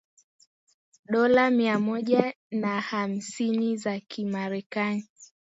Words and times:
dola 1.09 1.49
mia 1.49 1.79
moja 1.79 2.33
na 2.51 2.81
hamsini 2.81 3.77
za 3.77 3.99
kimarekani 3.99 5.05